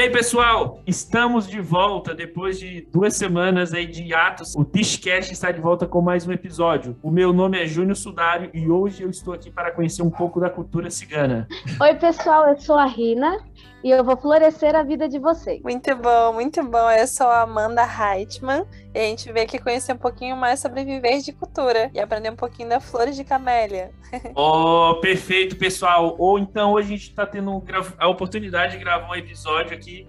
[0.00, 4.56] E aí, pessoal, estamos de volta depois de duas semanas aí de atos.
[4.56, 6.96] O Tishcast está de volta com mais um episódio.
[7.02, 10.40] O meu nome é Júnior Sudário e hoje eu estou aqui para conhecer um pouco
[10.40, 11.46] da cultura cigana.
[11.78, 13.44] Oi, pessoal, eu sou a Rina
[13.84, 15.60] e eu vou florescer a vida de vocês.
[15.62, 16.90] Muito bom, muito bom.
[16.90, 20.84] Eu sou a Amanda Heitman e a gente veio aqui conhecer um pouquinho mais sobre
[20.84, 23.90] viver de cultura e aprender um pouquinho da flores de camélia.
[24.34, 26.16] Oh, perfeito, pessoal.
[26.18, 27.62] Ou então hoje a gente está tendo
[27.98, 30.06] a oportunidade de gravar um episódio aqui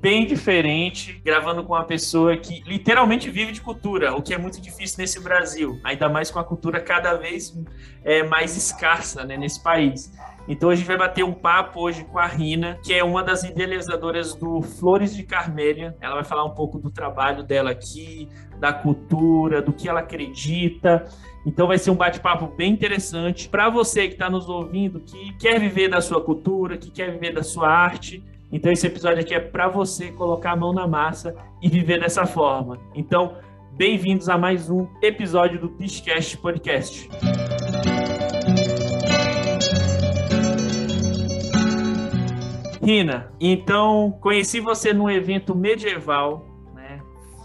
[0.00, 4.60] bem diferente, gravando com uma pessoa que literalmente vive de cultura, o que é muito
[4.60, 7.54] difícil nesse Brasil, ainda mais com a cultura cada vez
[8.02, 10.10] é, mais escassa né, nesse país.
[10.48, 13.44] Então a gente vai bater um papo hoje com a Rina, que é uma das
[13.44, 15.96] idealizadoras do Flores de Carmélia.
[16.00, 21.06] Ela vai falar um pouco do trabalho dela aqui, da cultura, do que ela acredita.
[21.46, 25.58] Então vai ser um bate-papo bem interessante para você que está nos ouvindo, que quer
[25.58, 28.22] viver da sua cultura, que quer viver da sua arte.
[28.52, 32.26] Então esse episódio aqui é para você colocar a mão na massa e viver dessa
[32.26, 32.78] forma.
[32.94, 33.36] Então,
[33.72, 37.08] bem-vindos a mais um episódio do Tishcast Podcast.
[42.82, 47.00] Rina, então conheci você num evento medieval, né?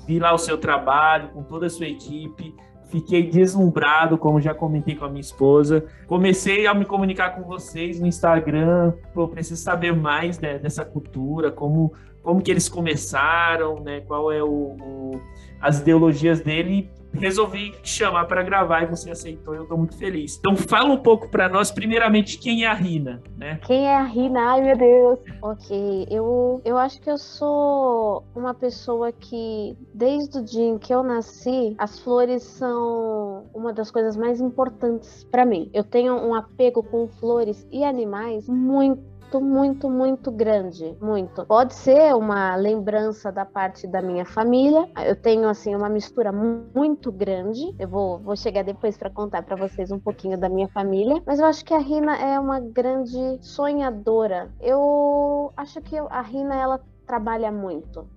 [0.08, 2.56] Vi lá o seu trabalho com toda a sua equipe,
[2.90, 5.86] fiquei deslumbrado, como já comentei com a minha esposa.
[6.08, 11.52] Comecei a me comunicar com vocês no Instagram, pô, preciso saber mais né, dessa cultura,
[11.52, 14.02] como como que eles começaram, né?
[14.02, 15.22] Qual é o, o
[15.62, 20.38] as ideologias dele resolvi te chamar para gravar e você aceitou, eu estou muito feliz.
[20.38, 23.60] Então fala um pouco para nós, primeiramente, quem é a Rina, né?
[23.66, 24.40] Quem é a Rina?
[24.52, 25.20] Ai, meu Deus.
[25.42, 30.94] Ok, eu, eu acho que eu sou uma pessoa que, desde o dia em que
[30.94, 35.70] eu nasci, as flores são uma das coisas mais importantes para mim.
[35.74, 41.46] Eu tenho um apego com flores e animais muito muito, muito, grande, muito.
[41.46, 44.90] Pode ser uma lembrança da parte da minha família.
[45.06, 47.76] Eu tenho assim uma mistura muito grande.
[47.80, 51.40] Eu vou, vou chegar depois para contar para vocês um pouquinho da minha família, mas
[51.40, 54.52] eu acho que a Rina é uma grande sonhadora.
[54.62, 58.08] Eu acho que a Rina ela trabalha muito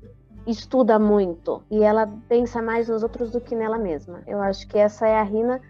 [0.51, 4.23] estuda muito e ela pensa mais nos outros do que nela mesma.
[4.27, 5.61] Eu acho que essa é a Rina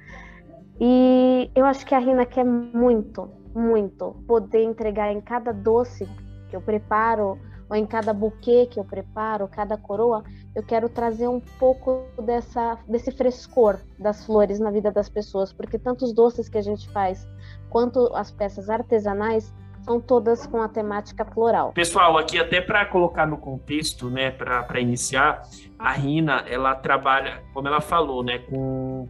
[0.81, 6.09] e eu acho que a Rina quer muito, muito poder entregar em cada doce
[6.49, 10.25] que eu preparo ou em cada buquê que eu preparo, cada coroa,
[10.55, 15.79] eu quero trazer um pouco dessa, desse frescor das flores na vida das pessoas, porque
[15.79, 17.29] tanto os doces que a gente faz
[17.69, 19.53] quanto as peças artesanais
[19.83, 21.73] são todas com a temática floral.
[21.73, 25.43] Pessoal, aqui até para colocar no contexto, né, para iniciar,
[25.79, 29.09] a Rina, ela trabalha, como ela falou, né, com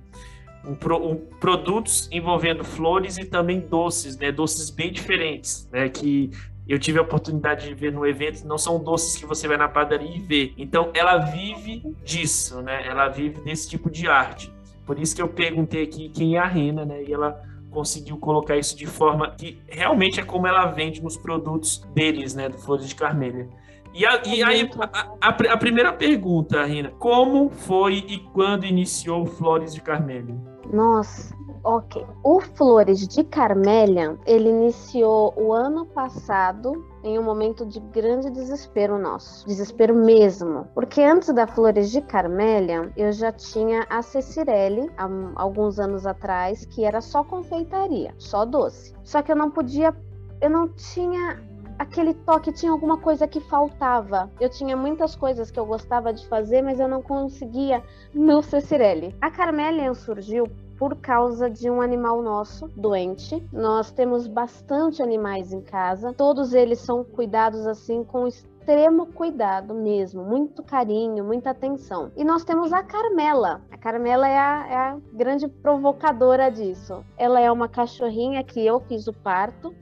[0.64, 4.32] um, um, produtos envolvendo flores e também doces, né?
[4.32, 5.88] Doces bem diferentes, né?
[5.88, 6.30] Que
[6.68, 9.68] eu tive a oportunidade de ver no evento, não são doces que você vai na
[9.68, 10.52] padaria e vê.
[10.58, 12.86] Então, ela vive disso, né?
[12.86, 14.52] Ela vive desse tipo de arte.
[14.84, 17.02] Por isso que eu perguntei aqui quem é a Rena, né?
[17.04, 21.78] E ela conseguiu colocar isso de forma que realmente é como ela vende nos produtos
[21.94, 22.48] deles, né?
[22.48, 23.48] Do Flores de Carmelha.
[23.94, 29.26] E, a, e aí, a, a, a, primeira pergunta, Rina, como foi e quando iniciou
[29.26, 30.36] Flores de Carmelha?
[30.72, 31.34] Nossa,
[31.64, 32.04] ok.
[32.22, 38.98] O Flores de Carmélia, ele iniciou o ano passado em um momento de grande desespero
[38.98, 39.46] nosso.
[39.46, 40.66] Desespero mesmo.
[40.74, 46.66] Porque antes da Flores de Carmélia, eu já tinha a Cecirelli, há alguns anos atrás,
[46.66, 48.94] que era só confeitaria, só doce.
[49.02, 49.94] Só que eu não podia,
[50.40, 51.42] eu não tinha
[51.78, 54.30] aquele toque tinha alguma coisa que faltava.
[54.40, 59.14] Eu tinha muitas coisas que eu gostava de fazer, mas eu não conseguia no Cecirelli.
[59.20, 60.46] A Carmelian surgiu
[60.78, 63.42] por causa de um animal nosso doente.
[63.52, 70.22] Nós temos bastante animais em casa, todos eles são cuidados assim com extremo cuidado mesmo,
[70.22, 72.12] muito carinho, muita atenção.
[72.16, 73.62] E nós temos a Carmela.
[73.72, 77.04] A Carmela é a, é a grande provocadora disso.
[77.16, 79.74] Ela é uma cachorrinha que eu fiz o parto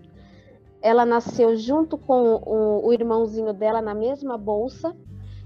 [0.82, 4.94] ela nasceu junto com o, o, irmãozinho dela na mesma bolsa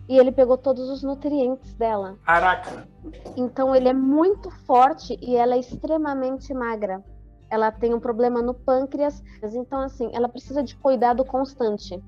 [0.08, 2.18] e ele pegou todos os nutrientes dela.
[2.24, 2.88] Caraca!
[3.36, 7.02] Então ele é muito forte e ela é extremamente magra.
[7.48, 12.00] Ela tem um problema no pâncreas, então assim, ela precisa de cuidado constante.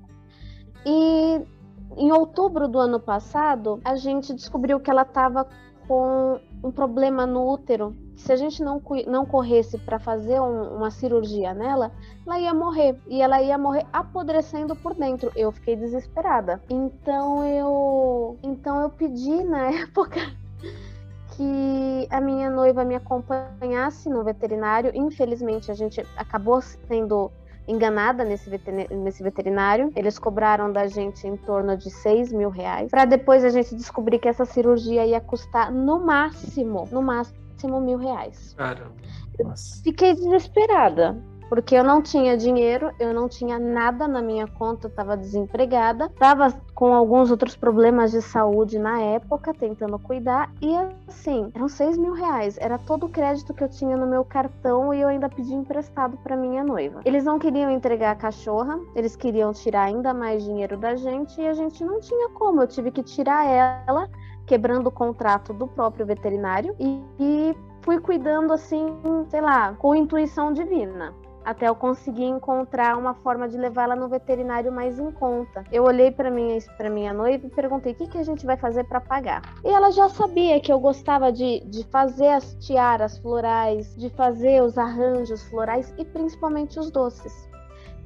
[0.85, 1.41] E
[1.97, 5.47] em outubro do ano passado, a gente descobriu que ela estava
[5.87, 10.91] com um problema no útero se a gente não, não corresse para fazer um, uma
[10.91, 11.91] cirurgia nela,
[12.25, 12.95] ela ia morrer.
[13.07, 15.31] E ela ia morrer apodrecendo por dentro.
[15.35, 16.61] Eu fiquei desesperada.
[16.69, 20.19] Então eu, então eu pedi na época
[21.35, 24.91] que a minha noiva me acompanhasse no veterinário.
[24.93, 27.31] Infelizmente, a gente acabou sendo
[27.67, 28.49] enganada nesse,
[28.91, 29.91] nesse veterinário.
[29.95, 32.91] Eles cobraram da gente em torno de 6 mil reais.
[32.91, 37.97] Para depois a gente descobrir que essa cirurgia ia custar no máximo, no máximo mil
[37.97, 38.53] reais.
[38.57, 38.93] Caramba.
[39.83, 41.17] Fiquei desesperada
[41.53, 46.51] porque eu não tinha dinheiro, eu não tinha nada na minha conta, estava desempregada, estava
[46.73, 50.73] com alguns outros problemas de saúde na época, tentando cuidar, e
[51.07, 54.91] assim, eram seis mil reais, era todo o crédito que eu tinha no meu cartão
[54.91, 57.01] e eu ainda pedi emprestado para minha noiva.
[57.05, 61.47] Eles não queriam entregar a cachorra, eles queriam tirar ainda mais dinheiro da gente e
[61.47, 64.09] a gente não tinha como, eu tive que tirar ela
[64.45, 68.87] quebrando o contrato do próprio veterinário e, e, fui cuidando assim,
[69.29, 71.13] sei lá, com intuição divina
[71.45, 75.63] até eu conseguir encontrar uma forma de levá-la no veterinário mais em conta.
[75.71, 78.57] Eu olhei para minha para minha noiva e perguntei o que, que a gente vai
[78.57, 79.41] fazer para pagar.
[79.63, 84.61] E ela já sabia que eu gostava de, de fazer as tiaras florais, de fazer
[84.63, 87.49] os arranjos florais e principalmente os doces.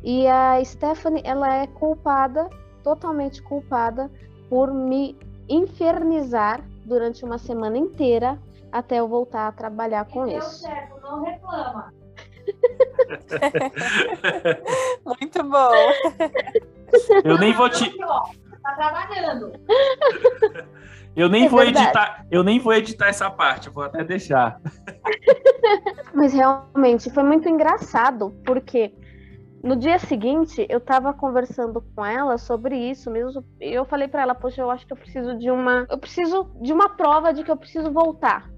[0.04, 2.50] E a Stephanie, ela é culpada,
[2.84, 4.10] totalmente culpada,
[4.50, 5.18] por me
[5.50, 8.40] infernizar durante uma semana inteira
[8.72, 10.62] até eu voltar a trabalhar com isso.
[10.62, 11.94] Certo, não reclama.
[15.06, 15.72] Muito bom.
[17.24, 17.96] Eu nem vou te.
[17.98, 19.54] Tá trabalhando.
[21.18, 21.86] Eu nem é vou verdade.
[21.86, 24.62] editar, eu nem vou editar essa parte, vou até deixar.
[26.14, 28.94] Mas realmente foi muito engraçado, porque
[29.64, 33.44] no dia seguinte eu tava conversando com ela sobre isso mesmo.
[33.60, 36.52] E eu falei para ela, poxa, eu acho que eu preciso de uma, eu preciso
[36.62, 38.50] de uma prova de que eu preciso voltar.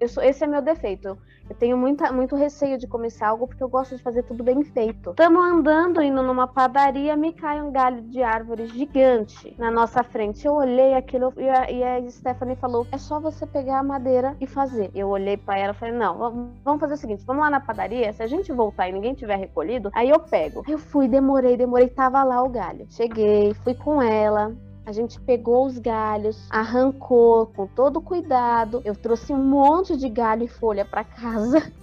[0.00, 1.18] Eu sou, esse é meu defeito.
[1.52, 4.64] Eu tenho muita, muito receio de começar algo porque eu gosto de fazer tudo bem
[4.64, 5.10] feito.
[5.10, 10.46] Estamos andando, indo numa padaria, me cai um galho de árvore gigante na nossa frente.
[10.46, 14.34] Eu olhei aquilo e a, e a Stephanie falou: é só você pegar a madeira
[14.40, 14.90] e fazer.
[14.94, 18.10] Eu olhei para ela e falei: não, vamos fazer o seguinte: vamos lá na padaria.
[18.14, 20.64] Se a gente voltar e ninguém tiver recolhido, aí eu pego.
[20.66, 22.86] Eu fui, demorei, demorei, tava lá o galho.
[22.88, 28.82] Cheguei, fui com ela, a gente pegou os galhos, arrancou com todo cuidado.
[28.84, 31.72] Eu trouxe um monte de galho e folha para casa.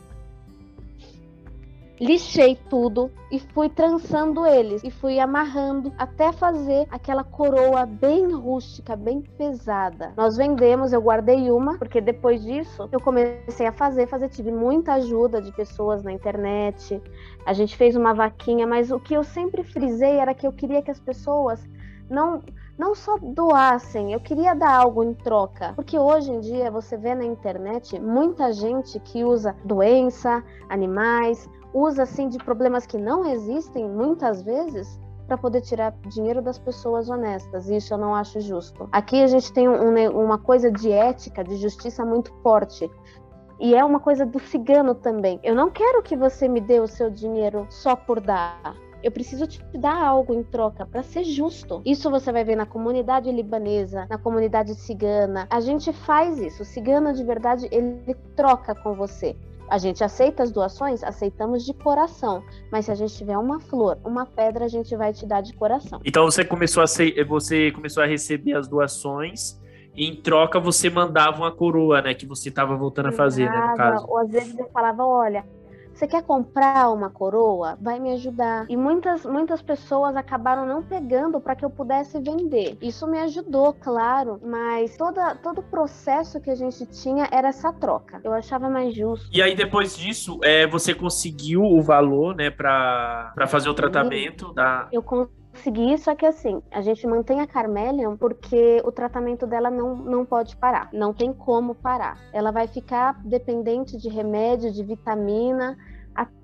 [1.99, 8.95] Lixei tudo e fui trançando eles e fui amarrando até fazer aquela coroa bem rústica,
[8.95, 10.13] bem pesada.
[10.15, 14.93] Nós vendemos, eu guardei uma, porque depois disso eu comecei a fazer, fazer, tive muita
[14.93, 17.01] ajuda de pessoas na internet.
[17.45, 20.81] A gente fez uma vaquinha, mas o que eu sempre frisei era que eu queria
[20.81, 21.61] que as pessoas
[22.09, 22.41] não
[22.79, 25.73] não só doassem, eu queria dar algo em troca.
[25.75, 32.03] Porque hoje em dia você vê na internet muita gente que usa doença, animais, usa
[32.03, 34.97] assim de problemas que não existem muitas vezes
[35.27, 37.69] para poder tirar dinheiro das pessoas honestas.
[37.69, 38.87] Isso eu não acho justo.
[38.93, 42.89] Aqui a gente tem um, uma coisa de ética, de justiça muito forte.
[43.59, 45.37] E é uma coisa do cigano também.
[45.43, 48.73] Eu não quero que você me dê o seu dinheiro só por dar.
[49.01, 51.81] Eu preciso te dar algo em troca para ser justo.
[51.85, 55.47] Isso você vai ver na comunidade libanesa, na comunidade cigana.
[55.49, 56.63] A gente faz isso.
[56.63, 59.35] O cigano de verdade, ele troca com você.
[59.69, 61.03] A gente aceita as doações?
[61.03, 62.43] Aceitamos de coração.
[62.71, 65.53] Mas se a gente tiver uma flor, uma pedra, a gente vai te dar de
[65.53, 66.01] coração.
[66.03, 69.59] Então você começou a, ser, você começou a receber as doações
[69.95, 72.13] e em troca você mandava uma coroa, né?
[72.13, 73.69] Que você estava voltando a fazer, né?
[73.69, 74.05] No caso.
[74.07, 75.45] Ou às vezes eu falava, olha,
[75.99, 77.77] você quer comprar uma coroa?
[77.81, 78.65] Vai me ajudar.
[78.69, 82.77] E muitas, muitas pessoas acabaram não pegando para que eu pudesse vender.
[82.81, 87.73] Isso me ajudou, claro, mas toda, todo o processo que a gente tinha era essa
[87.73, 88.21] troca.
[88.23, 89.29] Eu achava mais justo.
[89.29, 94.87] E aí, depois disso, é, você conseguiu o valor, né, para fazer o tratamento da.
[94.93, 99.69] Eu consegui conseguir, só que assim, a gente mantém a Carmelion porque o tratamento dela
[99.69, 102.17] não, não pode parar, não tem como parar.
[102.31, 105.77] Ela vai ficar dependente de remédio, de vitamina,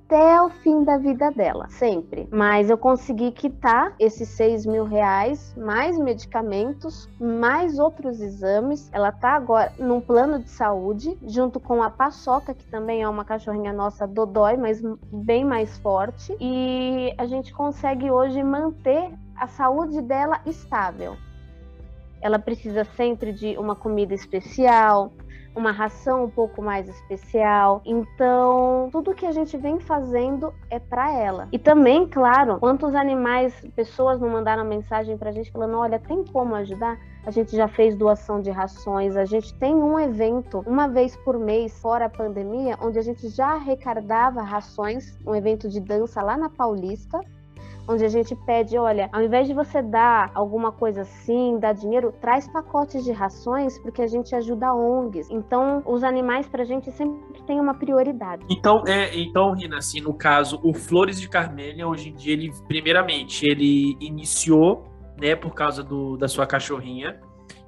[0.06, 2.28] até o fim da vida dela, sempre.
[2.32, 8.90] Mas eu consegui quitar esses seis mil reais, mais medicamentos, mais outros exames.
[8.94, 13.26] Ela tá agora num plano de saúde, junto com a Paçoca, que também é uma
[13.26, 14.82] cachorrinha nossa dodói, mas
[15.12, 16.36] bem mais forte.
[16.40, 21.18] E a gente consegue hoje manter a saúde dela estável.
[22.22, 25.12] Ela precisa sempre de uma comida especial,
[25.56, 27.82] uma ração um pouco mais especial.
[27.86, 31.48] Então, tudo que a gente vem fazendo é para ela.
[31.52, 36.56] E também, claro, quantos animais, pessoas não mandaram mensagem pra gente falando: olha, tem como
[36.56, 36.98] ajudar?
[37.26, 41.40] A gente já fez doação de rações, a gente tem um evento uma vez por
[41.40, 46.38] mês, fora a pandemia, onde a gente já arrecadava rações, um evento de dança lá
[46.38, 47.20] na Paulista
[47.88, 52.12] onde a gente pede, olha, ao invés de você dar alguma coisa assim, dar dinheiro,
[52.20, 55.30] traz pacotes de rações porque a gente ajuda ONGs.
[55.30, 58.46] Então, os animais pra gente sempre tem uma prioridade.
[58.50, 62.52] Então, é, então, Rina, assim, no caso, o Flores de Carmélia, hoje em dia, ele,
[62.68, 64.84] primeiramente, ele iniciou,
[65.20, 67.20] né, por causa do, da sua cachorrinha,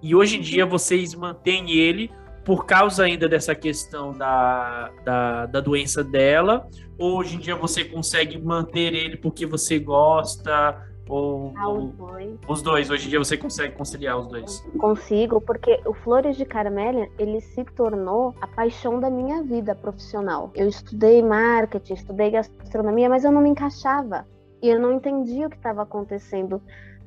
[0.02, 2.12] e hoje em dia vocês mantêm ele
[2.48, 6.66] por causa ainda dessa questão da, da, da, doença dela?
[6.98, 10.82] Ou hoje em dia você consegue manter ele porque você gosta?
[11.10, 12.40] Ou, ah, os dois.
[12.48, 14.66] Os dois, hoje em dia você consegue conciliar os dois?
[14.80, 20.50] Consigo, porque o Flores de Carmélia, ele se tornou a paixão da minha vida profissional.
[20.56, 24.26] Eu estudei marketing, estudei gastronomia, mas eu não me encaixava.
[24.62, 26.62] E eu não entendia o que estava acontecendo.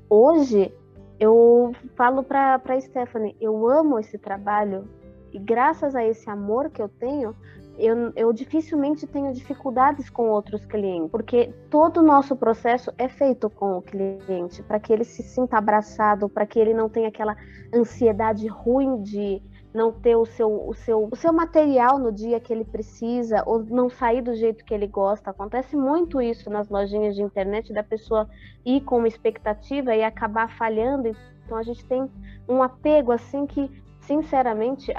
[0.07, 0.71] Hoje,
[1.19, 4.87] eu falo para Stephanie, eu amo esse trabalho,
[5.33, 7.35] e graças a esse amor que eu tenho,
[7.79, 13.49] eu, eu, dificilmente tenho dificuldades com outros clientes, porque todo o nosso processo é feito
[13.49, 17.35] com o cliente, para que ele se sinta abraçado, para que ele não tenha aquela
[17.73, 22.53] ansiedade ruim de não ter o seu, o, seu, o seu material no dia que
[22.53, 25.31] ele precisa, ou não sair do jeito que ele gosta.
[25.31, 28.29] Acontece muito isso nas lojinhas de internet, da pessoa
[28.67, 31.17] ir com uma expectativa e acabar falhando.
[31.47, 32.11] Então a gente tem
[32.49, 33.71] um apego assim que
[34.11, 34.93] sinceramente,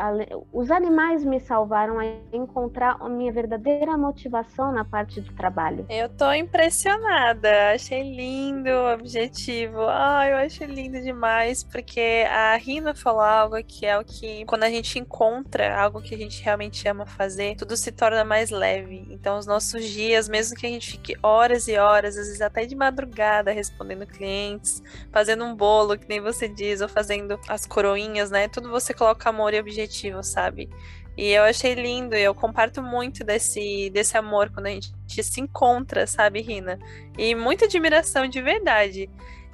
[0.54, 5.86] os animais me salvaram a encontrar a minha verdadeira motivação na parte do trabalho.
[5.90, 9.82] Eu tô impressionada, achei lindo o objetivo.
[9.82, 14.64] Ah, eu achei lindo demais, porque a Rina falou algo que é o que, quando
[14.64, 19.06] a gente encontra algo que a gente realmente ama fazer, tudo se torna mais leve.
[19.10, 22.66] Então, os nossos dias, mesmo que a gente fique horas e horas, às vezes até
[22.66, 28.32] de madrugada, respondendo clientes, fazendo um bolo, que nem você diz, ou fazendo as coroinhas,
[28.32, 28.48] né?
[28.48, 30.70] Tudo você coloca amor e objetivo, sabe?
[31.18, 34.94] E eu achei lindo, eu comparto muito desse, desse amor quando a gente
[35.24, 36.78] se encontra, sabe, Rina?
[37.18, 39.10] E muita admiração de verdade.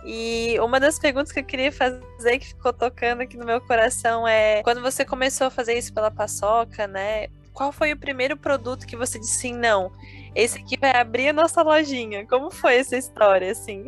[0.06, 4.28] E uma das perguntas que eu queria fazer, que ficou tocando aqui no meu coração,
[4.28, 7.28] é: quando você começou a fazer isso pela paçoca, né?
[7.54, 9.92] Qual foi o primeiro produto que você disse sim, não?
[10.36, 12.28] Esse aqui vai abrir a nossa lojinha.
[12.28, 13.86] Como foi essa história, assim?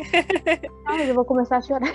[0.87, 1.93] Ai, eu vou começar a chorar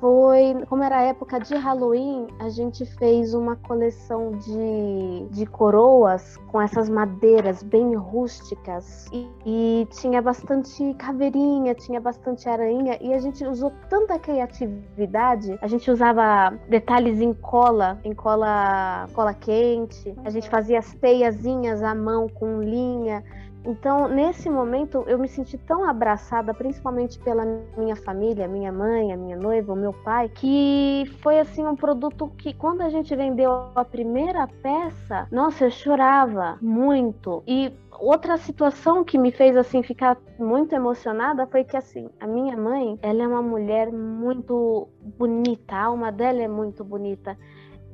[0.00, 6.60] foi, como era época de Halloween, a gente fez uma coleção de, de coroas com
[6.60, 13.44] essas madeiras bem rústicas e, e tinha bastante caveirinha, tinha bastante aranha e a gente
[13.44, 15.58] usou tanta criatividade.
[15.62, 20.14] A gente usava detalhes em cola, em cola, cola quente.
[20.24, 23.24] A gente fazia as teiazinhas à mão com linha.
[23.66, 27.44] Então, nesse momento, eu me senti tão abraçada, principalmente pela
[27.76, 32.28] minha família, minha mãe, a minha noiva, o meu pai, que foi assim um produto
[32.38, 37.42] que, quando a gente vendeu a primeira peça, nossa, eu chorava muito.
[37.44, 42.56] E outra situação que me fez assim ficar muito emocionada foi que assim a minha
[42.56, 47.38] mãe ela é uma mulher muito bonita a alma dela é muito bonita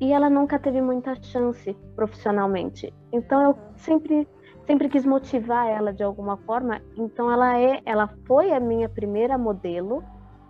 [0.01, 4.27] e ela nunca teve muita chance profissionalmente então eu sempre
[4.65, 6.81] sempre quis motivar ela de alguma forma.
[6.97, 10.03] Então ela é, ela foi a minha primeira modelo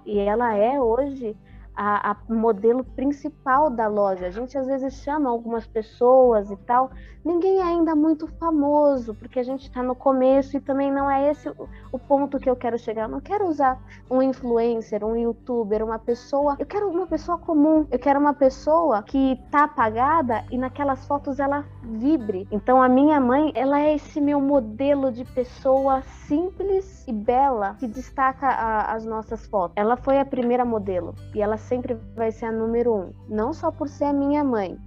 [0.05, 1.35] e ela é hoje
[1.75, 4.27] a, a, modelo principal da loja.
[4.27, 6.91] A gente às vezes chama algumas pessoas e tal,
[7.23, 11.31] ninguém é ainda muito famoso, porque a gente está no começo e também não é
[11.31, 13.03] esse o, o, ponto que eu quero chegar.
[13.03, 16.55] Eu não quero usar um influencer, um youtuber, uma pessoa.
[16.59, 17.87] Eu quero uma pessoa comum.
[17.91, 22.47] Eu quero uma pessoa que tá apagada e naquelas fotos ela vibre.
[22.51, 27.87] Então a minha mãe, ela é esse meu modelo de pessoa simples e bela que
[27.87, 29.73] destaca a, as nossas fotos.
[29.75, 33.13] Ela foi a primeira modelo e ela sempre vai ser a número um.
[33.27, 34.77] Não só por ser a minha mãe,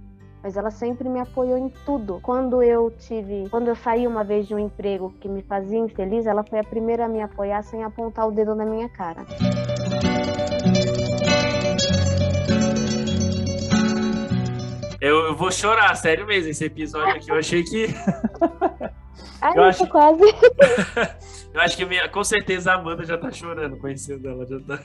[0.41, 2.19] mas ela sempre me apoiou em tudo.
[2.21, 6.25] Quando eu tive, quando eu saí uma vez de um emprego que me fazia infeliz,
[6.25, 9.25] ela foi a primeira a me apoiar sem apontar o dedo na minha cara.
[14.99, 17.29] Eu, eu vou chorar, sério mesmo, esse episódio aqui.
[17.29, 17.87] Eu achei que.
[19.41, 19.87] Ai, eu acho...
[19.87, 20.23] quase.
[21.53, 22.09] eu acho que minha...
[22.09, 24.45] com certeza a Amanda já tá chorando conhecendo ela.
[24.45, 24.79] Já tá...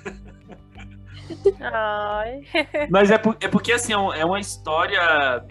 [1.60, 2.42] Ai.
[2.90, 5.00] Mas é, por, é porque, assim, é, é uma história.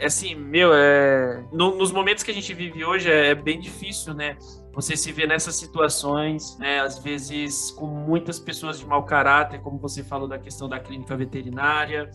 [0.02, 1.44] Assim, meu, é.
[1.52, 4.38] No, nos momentos que a gente vive hoje é, é bem difícil, né?
[4.74, 6.80] Você se vê nessas situações, né?
[6.80, 11.16] Às vezes com muitas pessoas de mau caráter, como você falou da questão da clínica
[11.16, 12.10] veterinária,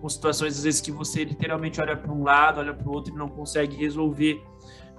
[0.00, 3.12] com situações às vezes que você literalmente olha para um lado, olha para o outro
[3.12, 4.40] e não consegue resolver.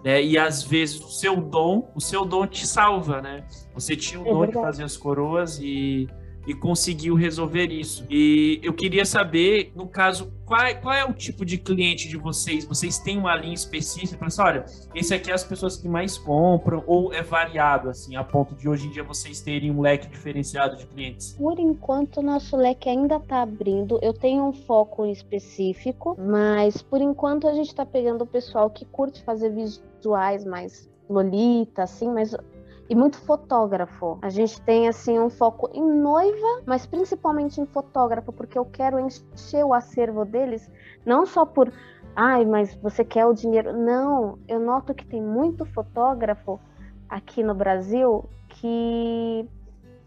[0.04, 0.22] Né?
[0.22, 3.46] E às vezes o seu dom, o seu dom te salva, né?
[3.74, 6.08] Você tinha o é dom de fazer as coroas e
[6.48, 8.06] e conseguiu resolver isso.
[8.10, 12.16] E eu queria saber, no caso, qual, é, qual é o tipo de cliente de
[12.16, 12.64] vocês?
[12.64, 14.64] Vocês têm uma linha específica assim, olha,
[14.96, 18.70] esse aqui é as pessoas que mais compram, ou é variado, assim, a ponto de
[18.70, 21.34] hoje em dia vocês terem um leque diferenciado de clientes?
[21.34, 24.00] Por enquanto, nosso leque ainda está abrindo.
[24.02, 28.86] Eu tenho um foco específico, mas por enquanto a gente está pegando o pessoal que
[28.86, 32.34] curte fazer visuais mais lolita, assim, mas
[32.90, 34.18] e muito fotógrafo.
[34.22, 39.00] A gente tem assim um foco em noiva, mas principalmente em fotógrafo, porque eu quero
[39.00, 40.70] encher o acervo deles,
[41.06, 41.72] não só por,
[42.16, 43.74] ai, mas você quer o dinheiro.
[43.74, 46.60] Não, eu noto que tem muito fotógrafo
[47.10, 49.48] aqui no Brasil que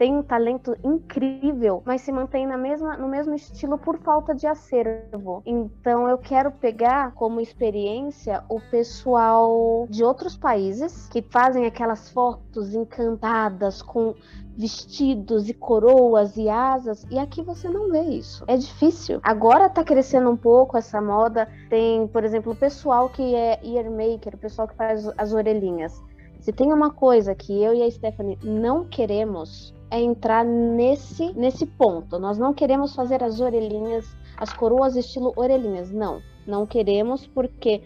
[0.01, 4.47] tem um talento incrível, mas se mantém na mesma, no mesmo estilo por falta de
[4.47, 5.43] acervo.
[5.45, 12.75] Então eu quero pegar como experiência o pessoal de outros países que fazem aquelas fotos
[12.75, 14.15] encantadas com
[14.57, 18.43] vestidos e coroas e asas, e aqui você não vê isso.
[18.47, 19.21] É difícil.
[19.23, 21.47] Agora tá crescendo um pouco essa moda.
[21.69, 26.03] Tem, por exemplo, o pessoal que é ear maker, o pessoal que faz as orelhinhas.
[26.41, 31.67] Se tem uma coisa que eu e a Stephanie não queremos é entrar nesse, nesse
[31.67, 32.19] ponto.
[32.19, 34.07] Nós não queremos fazer as orelhinhas,
[34.37, 35.91] as coroas estilo orelhinhas.
[35.91, 37.83] Não, não queremos porque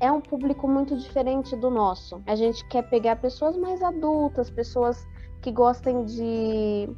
[0.00, 2.22] é um público muito diferente do nosso.
[2.26, 5.04] A gente quer pegar pessoas mais adultas, pessoas
[5.42, 6.88] que gostem de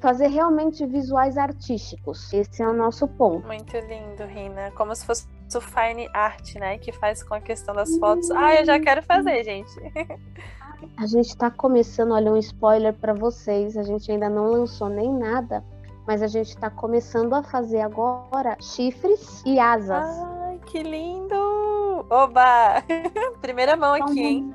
[0.00, 2.32] fazer realmente visuais artísticos.
[2.32, 3.46] Esse é o nosso ponto.
[3.46, 4.70] Muito lindo, Rina.
[4.72, 6.78] Como se fosse o fine art, né?
[6.78, 8.30] Que faz com a questão das fotos.
[8.30, 9.70] Ah, eu já quero fazer, gente.
[10.96, 13.76] A gente está começando, olha, um spoiler para vocês.
[13.76, 15.64] A gente ainda não lançou nem nada,
[16.06, 20.04] mas a gente está começando a fazer agora chifres e asas.
[20.42, 22.06] Ai, que lindo!
[22.10, 22.82] Oba!
[23.40, 24.54] Primeira mão aqui, hein?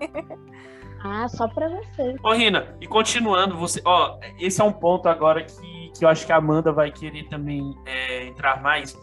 [1.07, 2.15] Ah, só para você.
[2.23, 6.25] Ô, Rina, e continuando, você, ó, esse é um ponto agora que, que eu acho
[6.25, 8.97] que a Amanda vai querer também é, entrar mais.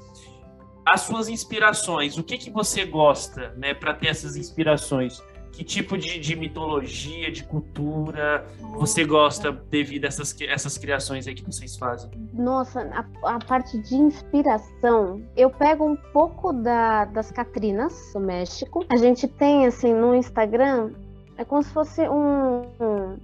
[0.84, 5.22] As suas inspirações, o que que você gosta, né, para ter essas inspirações?
[5.52, 8.46] Que tipo de, de, mitologia, de cultura
[8.78, 12.10] você gosta devido a essas, essas criações aí que vocês fazem?
[12.32, 18.84] Nossa, a, a parte de inspiração, eu pego um pouco da, das Catrinas do México.
[18.88, 20.92] A gente tem, assim, no Instagram,
[21.36, 23.18] é como se fosse um, um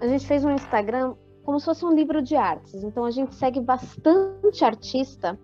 [0.00, 2.82] a gente fez um Instagram como se fosse um livro de artes.
[2.82, 5.38] Então a gente segue bastante artista,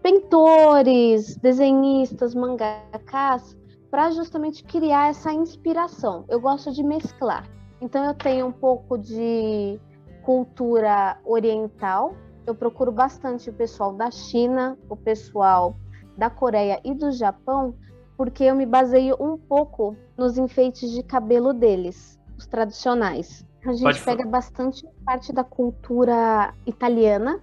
[0.00, 3.56] pintores, desenhistas, mangakas,
[3.90, 6.24] para justamente criar essa inspiração.
[6.28, 7.48] Eu gosto de mesclar.
[7.80, 9.80] Então eu tenho um pouco de
[10.22, 12.14] cultura oriental.
[12.46, 15.76] Eu procuro bastante o pessoal da China, o pessoal
[16.16, 17.74] da Coreia e do Japão,
[18.16, 23.46] porque eu me baseio um pouco nos enfeites de cabelo deles, os tradicionais.
[23.64, 24.30] A gente Pode pega falar.
[24.30, 27.40] bastante parte da cultura italiana,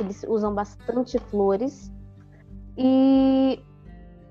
[0.00, 1.92] eles usam bastante flores.
[2.76, 3.62] E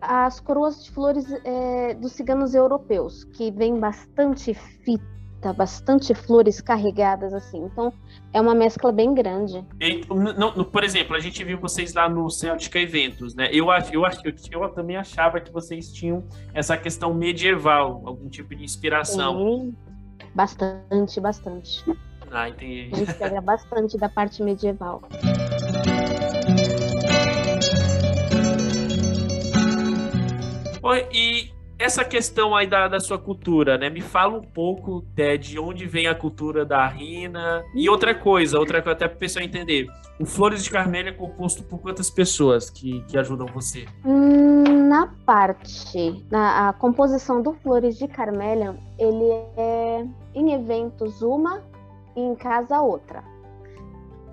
[0.08, 7.34] as coroas de flores é, dos ciganos europeus, que vem bastante fita, bastante flores carregadas
[7.34, 7.64] assim.
[7.66, 7.94] Então
[8.34, 9.66] é uma mescla bem grande.
[9.80, 10.02] E,
[10.38, 13.50] não, por exemplo, a gente viu vocês lá no Celtica Eventos, né?
[13.52, 18.30] Eu acho, eu acho, eu, eu também achava que vocês tinham essa questão medieval, algum
[18.30, 19.38] tipo de inspiração.
[19.38, 19.76] Sim,
[20.34, 21.84] bastante, bastante.
[22.32, 22.90] Ah, entendi.
[22.92, 25.02] A gente pega bastante da parte medieval.
[31.12, 33.90] E essa questão aí da, da sua cultura, né?
[33.90, 37.64] Me fala um pouco né, de onde vem a cultura da Rina.
[37.74, 39.88] E outra coisa, outra coisa, até para o pessoal entender.
[40.20, 43.86] O Flores de Carmélia é composto por quantas pessoas que, que ajudam você?
[44.06, 51.62] Hum, na parte, na composição do Flores de Carmélia, ele é em eventos uma
[52.16, 53.35] e em casa outra.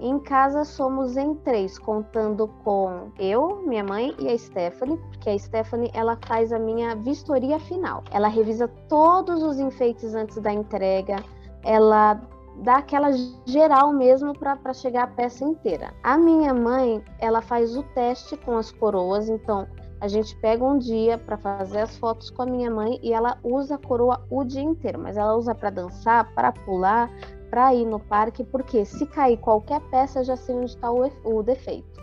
[0.03, 5.39] Em casa somos em três, contando com eu, minha mãe e a Stephanie, porque a
[5.39, 8.03] Stephanie ela faz a minha vistoria final.
[8.11, 11.23] Ela revisa todos os enfeites antes da entrega,
[11.63, 12.21] ela
[12.65, 13.11] dá aquela
[13.47, 15.95] geral mesmo para chegar a peça inteira.
[16.03, 19.69] A minha mãe, ela faz o teste com as coroas, então
[20.01, 23.39] a gente pega um dia para fazer as fotos com a minha mãe e ela
[23.45, 27.09] usa a coroa o dia inteiro, mas ela usa para dançar, para pular,
[27.53, 31.07] para ir no parque, porque se cair qualquer peça, eu já sei onde está o,
[31.23, 32.03] o, defeito.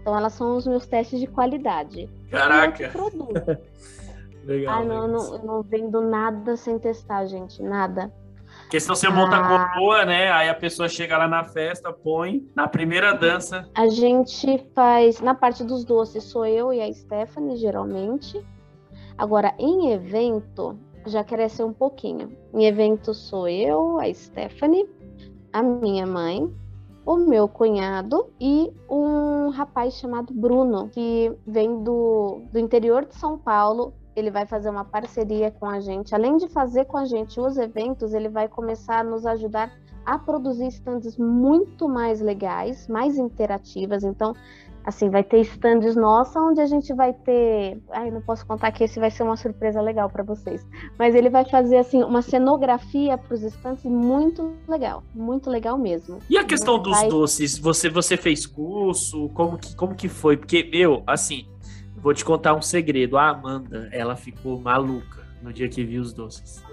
[0.00, 2.08] Então, elas são os meus testes de qualidade.
[2.30, 2.92] Caraca!
[4.46, 4.78] Legal.
[4.78, 8.14] Ah, não, não, eu não vendo nada sem testar, gente, nada.
[8.62, 10.30] Porque se você monta ah, a coroa, né?
[10.30, 13.68] Aí a pessoa chega lá na festa, põe na primeira dança.
[13.74, 18.40] A gente faz na parte dos doces, sou eu e a Stephanie, geralmente.
[19.18, 22.36] Agora, em evento, já cresceu um pouquinho.
[22.54, 24.88] Em evento sou eu, a Stephanie,
[25.52, 26.52] a minha mãe,
[27.04, 33.38] o meu cunhado e um rapaz chamado Bruno, que vem do, do interior de São
[33.38, 33.94] Paulo.
[34.14, 36.14] Ele vai fazer uma parceria com a gente.
[36.14, 39.72] Além de fazer com a gente os eventos, ele vai começar a nos ajudar
[40.04, 44.02] a produzir stands muito mais legais, mais interativas.
[44.02, 44.34] Então,
[44.88, 47.78] Assim, vai ter stands nossa onde a gente vai ter.
[47.90, 50.66] Ai, não posso contar que esse vai ser uma surpresa legal para vocês.
[50.98, 56.20] Mas ele vai fazer assim uma cenografia para os stands muito legal, muito legal mesmo.
[56.30, 57.06] E a questão dos vai...
[57.06, 59.28] doces, você você fez curso?
[59.34, 60.38] Como que como que foi?
[60.38, 61.46] Porque eu, assim,
[61.94, 63.18] vou te contar um segredo.
[63.18, 66.64] A Amanda, ela ficou maluca no dia que viu os doces.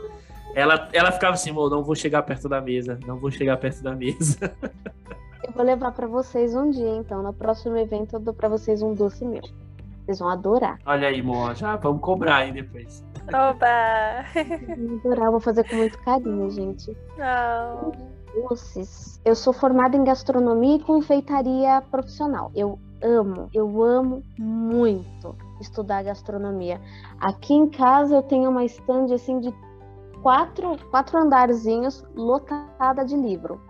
[0.55, 3.93] Ela, ela ficava assim, não vou chegar perto da mesa, não vou chegar perto da
[3.93, 4.55] mesa.
[5.45, 7.21] Eu vou levar para vocês um dia, então.
[7.21, 9.43] No próximo evento eu dou para vocês um doce meu.
[10.03, 10.79] Vocês vão adorar.
[10.85, 13.05] Olha aí, Mo, já vamos cobrar aí depois.
[13.27, 14.25] Oba!
[14.75, 16.97] Vou adorar, vou fazer com muito carinho, gente.
[17.17, 17.91] Não.
[18.33, 19.21] Doces.
[19.23, 22.51] Eu sou formada em gastronomia e confeitaria profissional.
[22.55, 26.81] Eu amo, eu amo muito estudar gastronomia.
[27.19, 29.53] Aqui em casa eu tenho uma estande assim de
[30.23, 33.61] quatro, quatro andarzinhos lotada de livro.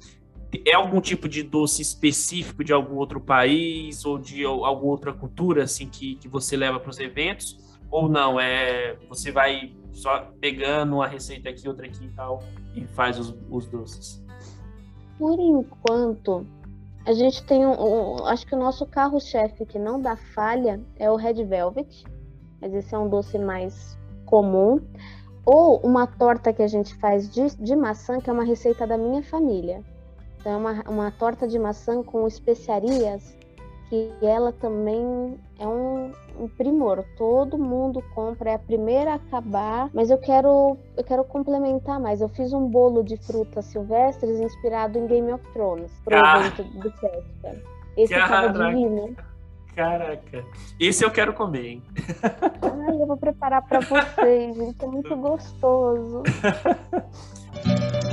[0.66, 5.64] é algum tipo de doce específico de algum outro país ou de alguma outra cultura
[5.64, 7.78] assim que, que você leva para os eventos?
[7.90, 8.40] Ou não?
[8.40, 12.42] É você vai só pegando uma receita aqui, outra aqui e tal
[12.74, 14.24] e faz os, os doces?
[15.18, 16.46] Por enquanto,
[17.06, 21.10] a gente tem um, um acho que o nosso carro-chefe que não dá falha é
[21.10, 22.04] o Red Velvet,
[22.60, 24.80] mas esse é um doce mais comum.
[25.44, 28.96] Ou uma torta que a gente faz de, de maçã, que é uma receita da
[28.96, 29.82] minha família.
[30.40, 33.36] Então é uma, uma torta de maçã com especiarias
[33.90, 37.04] que ela também é um, um, primor.
[37.16, 42.20] Todo mundo compra, é a primeira a acabar, mas eu quero eu quero complementar mais.
[42.20, 46.46] Eu fiz um bolo de frutas silvestres inspirado em Game of Thrones pro ah.
[46.46, 47.56] evento do festival.
[47.96, 48.52] Esse Caraca.
[48.52, 49.16] tava divino.
[49.74, 50.44] Caraca,
[50.78, 51.82] esse eu quero comer, hein?
[52.62, 54.84] Ai, eu vou preparar para vocês, gente.
[54.84, 56.22] É muito gostoso.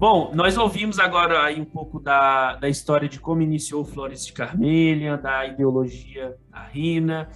[0.00, 4.32] Bom, nós ouvimos agora aí um pouco da, da história de como iniciou Flores de
[4.32, 7.28] Carmelha, da ideologia da Rina.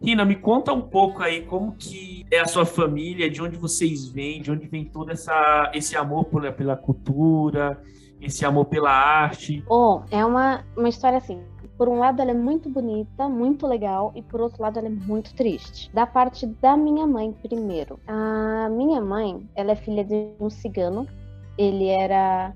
[0.00, 4.06] Rina, me conta um pouco aí como que é a sua família, de onde vocês
[4.06, 7.82] vêm, de onde vem todo essa, esse amor pela, pela cultura,
[8.20, 9.64] esse amor pela arte.
[9.66, 11.42] Bom, é uma, uma história assim,
[11.76, 14.90] por um lado ela é muito bonita, muito legal, e por outro lado ela é
[14.90, 15.90] muito triste.
[15.92, 17.98] Da parte da minha mãe primeiro.
[18.06, 21.08] A minha mãe, ela é filha de um cigano
[21.56, 22.54] ele era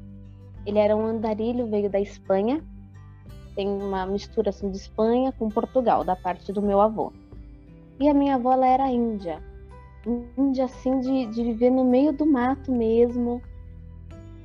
[0.67, 2.63] ele era um andarilho, veio da Espanha.
[3.55, 7.13] Tem uma mistura assim de Espanha com Portugal, da parte do meu avô.
[7.99, 9.43] E a minha avó ela era índia.
[10.37, 13.41] Índia assim de, de viver no meio do mato mesmo.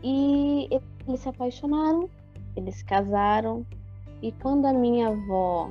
[0.01, 0.69] E
[1.07, 2.09] eles se apaixonaram,
[2.55, 3.65] eles se casaram.
[4.21, 5.69] E quando a minha avó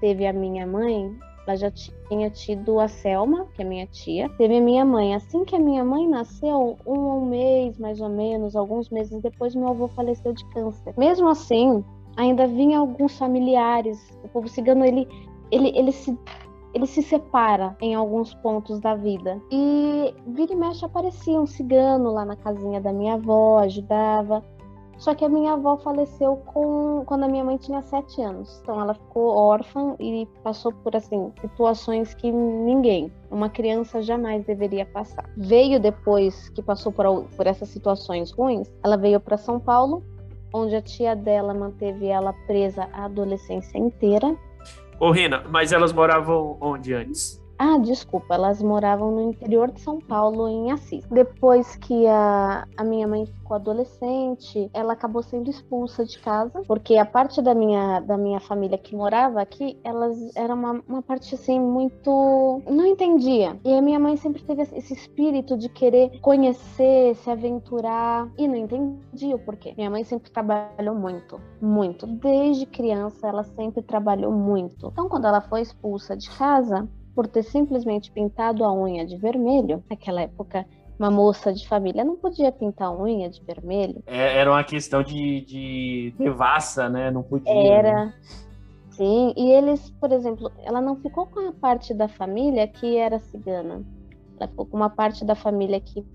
[0.00, 1.12] teve a minha mãe,
[1.48, 5.14] ela já tinha tido a Selma, que é minha tia, teve a minha mãe.
[5.14, 9.54] Assim que a minha mãe nasceu, um, um mês mais ou menos, alguns meses depois,
[9.54, 10.92] meu avô faleceu de câncer.
[10.98, 11.82] Mesmo assim,
[12.18, 13.98] ainda vinha alguns familiares.
[14.22, 15.08] O povo cigano ele,
[15.50, 16.16] ele, ele se
[16.74, 19.40] ele se separa em alguns pontos da vida.
[19.50, 24.44] E vira e mexe aparecia um cigano lá na casinha da minha avó, ajudava.
[24.98, 28.60] Só que a minha avó faleceu com quando a minha mãe tinha sete anos.
[28.62, 34.84] Então ela ficou órfã e passou por assim situações que ninguém, uma criança jamais deveria
[34.84, 35.24] passar.
[35.36, 40.02] Veio depois que passou por, por essas situações ruins, ela veio para São Paulo,
[40.52, 44.36] onde a tia dela manteve ela presa a adolescência inteira.
[44.98, 47.40] Ô, Rina, mas elas moravam onde antes?
[47.58, 51.04] Ah, desculpa, elas moravam no interior de São Paulo, em Assis.
[51.10, 56.96] Depois que a, a minha mãe ficou adolescente, ela acabou sendo expulsa de casa, porque
[56.96, 61.34] a parte da minha, da minha família que morava aqui, elas era uma, uma parte
[61.34, 62.62] assim muito.
[62.70, 63.58] não entendia.
[63.64, 68.54] E a minha mãe sempre teve esse espírito de querer conhecer, se aventurar, e não
[68.54, 69.74] entendia o porquê.
[69.76, 72.06] Minha mãe sempre trabalhou muito, muito.
[72.06, 74.90] Desde criança, ela sempre trabalhou muito.
[74.92, 76.88] Então, quando ela foi expulsa de casa,
[77.18, 80.64] por ter simplesmente pintado a unha de vermelho, naquela época
[80.96, 84.04] uma moça de família não podia pintar a unha de vermelho.
[84.06, 87.10] É, era uma questão de, de devassa, né?
[87.10, 87.52] Não podia.
[87.52, 88.04] Era.
[88.04, 88.14] Né?
[88.90, 93.18] Sim, e eles, por exemplo, ela não ficou com a parte da família que era
[93.18, 93.82] cigana.
[94.38, 96.06] Ela ficou com uma parte da família que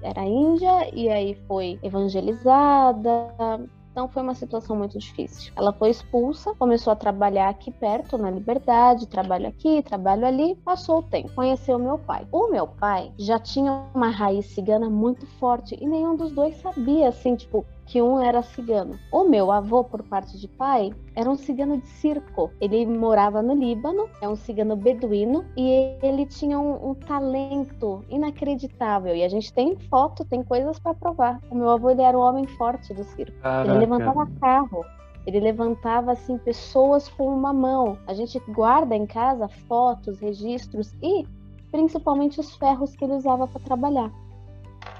[0.00, 5.52] era índia e aí foi evangelizada, então foi uma situação muito difícil.
[5.54, 11.00] Ela foi expulsa, começou a trabalhar aqui perto, na Liberdade, trabalho aqui, trabalho ali, passou
[11.00, 11.30] o tempo.
[11.34, 12.26] Conheceu meu pai.
[12.32, 17.08] O meu pai já tinha uma raiz cigana muito forte e nenhum dos dois sabia,
[17.08, 18.98] assim, tipo, que um era cigano.
[19.12, 22.50] O meu avô, por parte de pai, era um cigano de circo.
[22.58, 29.14] Ele morava no Líbano, é um cigano beduíno e ele tinha um, um talento inacreditável.
[29.14, 31.38] E a gente tem foto, tem coisas para provar.
[31.50, 33.38] O meu avô ele era o homem forte do circo.
[33.42, 33.70] Caraca.
[33.70, 34.82] Ele levantava carro.
[35.26, 37.98] Ele levantava assim pessoas com uma mão.
[38.06, 41.26] A gente guarda em casa fotos, registros e
[41.70, 44.10] principalmente os ferros que ele usava para trabalhar.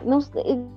[0.04, 0.18] Não,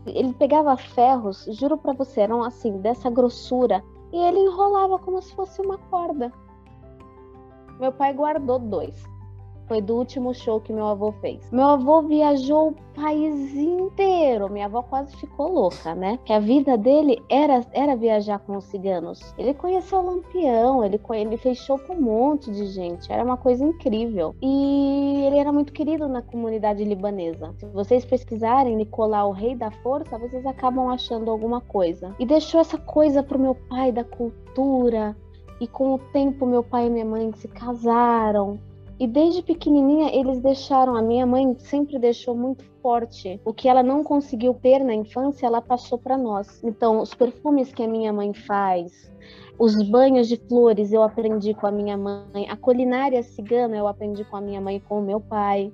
[0.06, 5.34] ele pegava ferros, juro para você, eram assim, dessa grossura, e ele enrolava como se
[5.36, 6.32] fosse uma corda.
[7.80, 9.04] Meu pai guardou dois.
[9.68, 11.50] Foi do último show que meu avô fez.
[11.52, 14.50] Meu avô viajou o país inteiro.
[14.50, 16.20] Minha avó quase ficou louca, né?
[16.24, 19.34] Que a vida dele era, era viajar com os ciganos.
[19.38, 23.12] Ele conheceu o Lampião, ele, ele fez show com um monte de gente.
[23.12, 24.36] Era uma coisa incrível.
[24.42, 27.54] E ele era muito querido na comunidade libanesa.
[27.58, 32.16] Se vocês pesquisarem Nicolau, o rei da força, vocês acabam achando alguma coisa.
[32.20, 35.16] E deixou essa coisa pro meu pai da cultura.
[35.60, 38.60] E com o tempo, meu pai e minha mãe se casaram
[38.98, 43.42] e desde pequenininha eles deixaram, a minha mãe sempre deixou muito forte.
[43.44, 46.64] O que ela não conseguiu ter na infância, ela passou para nós.
[46.64, 49.12] Então, os perfumes que a minha mãe faz,
[49.60, 54.24] os banhos de flores eu aprendi com a minha mãe, a culinária cigana eu aprendi
[54.24, 55.74] com a minha mãe e com o meu pai.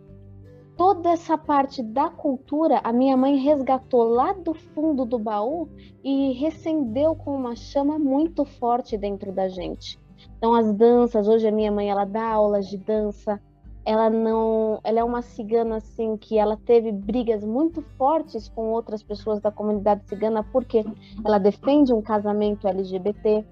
[0.76, 5.70] Toda essa parte da cultura, a minha mãe resgatou lá do fundo do baú
[6.04, 10.01] e recendeu com uma chama muito forte dentro da gente.
[10.38, 13.40] Então as danças, hoje a minha mãe ela dá aulas de dança.
[13.84, 19.02] Ela não, ela é uma cigana assim que ela teve brigas muito fortes com outras
[19.02, 20.86] pessoas da comunidade cigana porque
[21.26, 23.44] ela defende um casamento LGBT.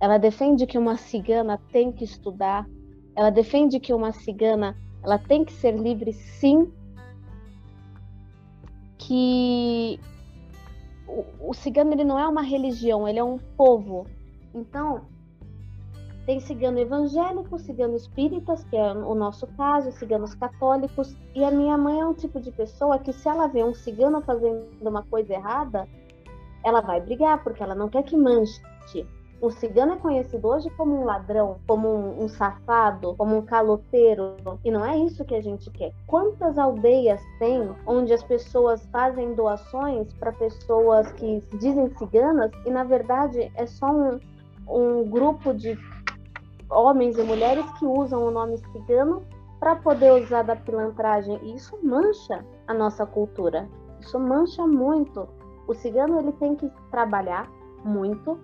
[0.00, 2.66] Ela defende que uma cigana tem que estudar.
[3.16, 6.72] Ela defende que uma cigana ela tem que ser livre, sim.
[8.98, 9.98] Que
[11.08, 14.06] o, o cigano ele não é uma religião, ele é um povo.
[14.54, 15.02] Então,
[16.26, 21.16] tem cigano evangélico, cigano espíritas, que é o nosso caso, ciganos católicos.
[21.34, 24.22] E a minha mãe é um tipo de pessoa que, se ela vê um cigano
[24.22, 25.88] fazendo uma coisa errada,
[26.64, 28.60] ela vai brigar, porque ela não quer que manche.
[29.40, 34.36] O cigano é conhecido hoje como um ladrão, como um, um, safado, como um caloteiro,
[34.64, 35.92] e não é isso que a gente quer.
[36.06, 42.84] Quantas aldeias tem onde as pessoas fazem doações para pessoas que dizem ciganas e na
[42.84, 44.20] verdade é só um,
[44.68, 45.76] um grupo de
[46.72, 49.22] homens e mulheres que usam o nome cigano
[49.60, 51.38] para poder usar da pilantragem.
[51.42, 53.68] E isso mancha a nossa cultura.
[54.00, 55.28] Isso mancha muito.
[55.68, 57.48] O cigano ele tem que trabalhar
[57.84, 58.38] muito.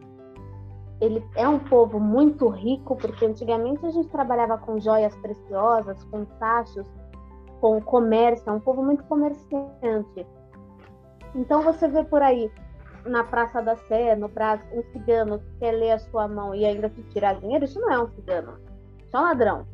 [1.01, 6.25] Ele é um povo muito rico, porque antigamente a gente trabalhava com joias preciosas, com
[6.25, 6.87] tachos,
[7.61, 10.27] com comércio, é um povo muito comerciante.
[11.35, 12.51] Então você vê por aí
[13.09, 16.65] na Praça da Sé, no prazo, um cigano que quer ler a sua mão e
[16.65, 18.59] ainda te tirar dinheiro, isso não é um cigano.
[19.05, 19.67] Isso é um ladrão.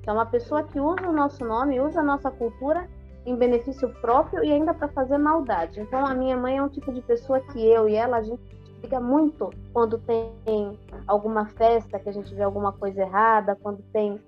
[0.00, 2.88] Isso é uma pessoa que usa o nosso nome, usa a nossa cultura
[3.24, 5.80] em benefício próprio e ainda para fazer maldade.
[5.80, 8.42] Então, a minha mãe é um tipo de pessoa que eu e ela, a gente
[8.80, 14.20] fica muito quando tem alguma festa, que a gente vê alguma coisa errada, quando tem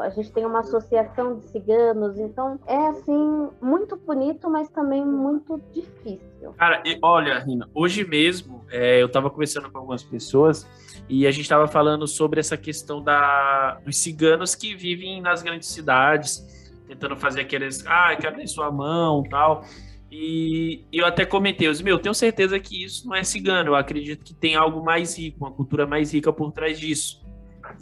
[0.00, 5.60] a gente tem uma associação de ciganos, então é assim muito bonito, mas também muito
[5.72, 6.52] difícil.
[6.56, 10.66] Cara, e, olha, Rina, hoje mesmo é, eu estava conversando com algumas pessoas
[11.08, 15.68] e a gente estava falando sobre essa questão da, dos ciganos que vivem nas grandes
[15.68, 19.64] cidades, tentando fazer aqueles, ah, cadê sua mão tal.
[20.10, 23.74] E eu até comentei, eu disse, meu, tenho certeza que isso não é cigano, eu
[23.74, 27.24] acredito que tem algo mais rico, uma cultura mais rica por trás disso.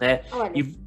[0.01, 0.23] Né?
[0.33, 0.84] Olha, e...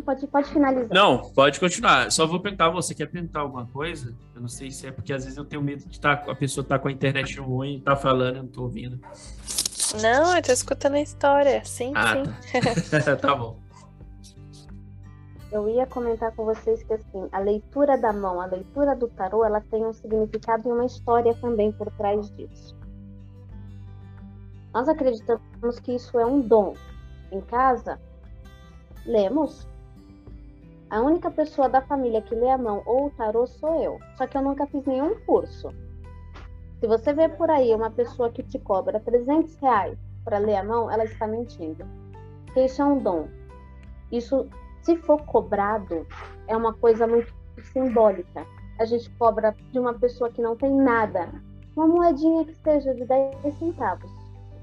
[0.00, 0.88] Pode, pode finalizar.
[0.90, 2.10] Não, pode continuar.
[2.10, 4.14] Só vou perguntar, você quer perguntar alguma coisa?
[4.34, 6.64] Eu não sei se é porque às vezes eu tenho medo de tá, a pessoa
[6.64, 8.98] tá com a internet ruim, tá falando, eu não tô ouvindo.
[10.00, 11.62] Não, eu tô escutando a história.
[11.64, 12.90] Sim, ah, sim.
[12.90, 13.16] Tá.
[13.20, 13.60] tá bom.
[15.52, 19.44] Eu ia comentar com vocês que assim, a leitura da mão, a leitura do tarô,
[19.44, 22.74] ela tem um significado e uma história também por trás disso.
[24.72, 26.74] Nós acreditamos que isso é um dom.
[27.30, 28.00] Em casa,
[29.04, 29.68] lemos.
[30.92, 33.98] A única pessoa da família que lê a mão ou o tarô sou eu.
[34.14, 35.70] Só que eu nunca fiz nenhum curso.
[36.78, 40.62] Se você vê por aí uma pessoa que te cobra 300 reais para ler a
[40.62, 41.86] mão, ela está mentindo.
[42.44, 43.26] Porque isso é um dom.
[44.12, 44.46] Isso
[44.82, 46.06] se for cobrado,
[46.46, 47.32] é uma coisa muito
[47.72, 48.46] simbólica.
[48.78, 51.32] A gente cobra de uma pessoa que não tem nada,
[51.74, 54.12] uma moedinha que seja de 10 centavos.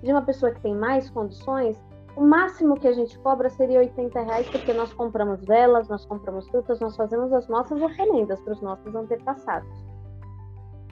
[0.04, 1.76] De uma pessoa que tem mais condições,
[2.20, 6.50] o máximo que a gente cobra seria 80 reais, porque nós compramos velas, nós compramos
[6.50, 9.88] frutas, nós fazemos as nossas oferendas para os nossos antepassados.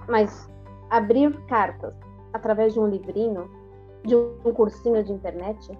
[0.07, 0.49] Mas
[0.89, 1.93] abrir cartas
[2.31, 3.51] através de um livrinho,
[4.05, 5.77] de um cursinho de internet,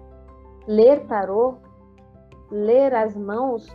[0.66, 1.54] ler tarô,
[2.50, 3.74] ler as mãos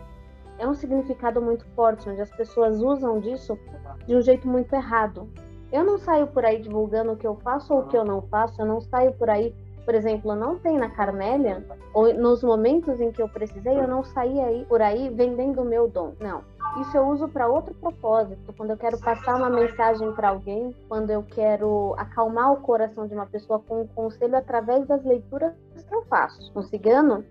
[0.58, 3.58] é um significado muito forte, onde as pessoas usam disso
[4.06, 5.28] de um jeito muito errado.
[5.72, 8.22] Eu não saio por aí divulgando o que eu faço ou o que eu não
[8.22, 9.52] faço, eu não saio por aí,
[9.84, 14.02] por exemplo, não tenho na Carmélia, ou nos momentos em que eu precisei, eu não
[14.02, 16.14] saí aí por aí vendendo o meu dom.
[16.18, 16.42] Não.
[16.80, 21.10] Isso eu uso para outro propósito, quando eu quero passar uma mensagem para alguém, quando
[21.10, 25.52] eu quero acalmar o coração de uma pessoa com um conselho através das leituras
[25.86, 26.50] que eu faço.
[26.56, 27.24] Um cigano,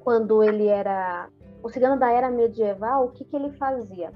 [0.00, 1.28] quando ele era
[1.62, 4.12] o cigano da era medieval, o que, que ele fazia?